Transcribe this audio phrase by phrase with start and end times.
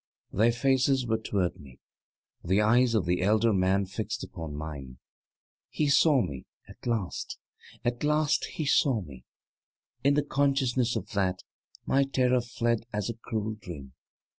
[0.31, 1.79] Their faces were toward me,
[2.43, 4.97] the eyes of the elder man fixed upon mine.
[5.69, 7.37] He saw me at last,
[7.85, 9.25] at last, he saw me!
[10.03, 11.43] In the consciousness of that,
[11.85, 13.93] my terror fled as a cruel dream.